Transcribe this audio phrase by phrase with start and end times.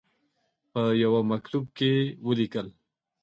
[0.71, 1.91] په یوه مکتوب کې
[2.27, 2.67] ولیکل.